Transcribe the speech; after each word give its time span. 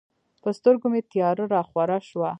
په 0.41 0.49
سترګو 0.57 0.87
مې 0.93 1.01
تیاره 1.11 1.43
راخوره 1.55 1.97
شوه. 2.09 2.29